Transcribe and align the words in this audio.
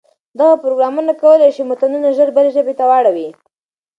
دغه 0.39 0.55
پروګرامونه 0.63 1.11
کولای 1.21 1.49
شي 1.55 1.63
متنونه 1.69 2.09
ژر 2.17 2.29
بلې 2.35 2.49
ژبې 2.55 2.73
ته 2.79 2.83
واړوي. 2.89 3.29